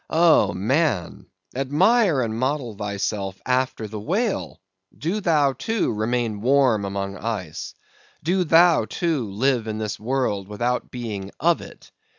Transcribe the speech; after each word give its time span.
Oh, 0.09 0.51
man! 0.55 1.27
admire 1.55 2.21
and 2.23 2.33
model 2.35 2.75
thyself 2.75 3.39
after 3.45 3.87
the 3.87 3.99
whale! 3.99 4.59
Do 4.97 5.21
thou, 5.21 5.53
too, 5.53 5.93
remain 5.93 6.41
warm 6.41 6.85
among 6.85 7.17
ice. 7.17 7.75
Do 8.23 8.43
thou, 8.43 8.85
too, 8.85 9.29
live 9.29 9.67
in 9.67 9.77
this 9.77 9.99
world 9.99 10.47
without 10.47 10.89
being 10.89 11.29
of 11.39 11.61
it. 11.61 11.91